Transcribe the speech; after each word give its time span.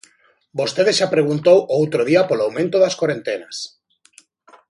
Vostede 0.59 0.91
xa 0.99 1.07
preguntou 1.15 1.57
o 1.63 1.65
outro 1.81 2.01
día 2.09 2.21
polo 2.29 2.45
aumento 2.47 2.77
das 2.83 2.97
corentenas. 3.01 3.57